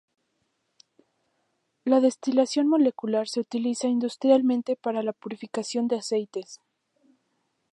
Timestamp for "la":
1.85-1.99, 5.03-5.13